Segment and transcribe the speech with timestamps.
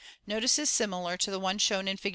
[0.25, 2.09] Notices similar to the one shown in Fig.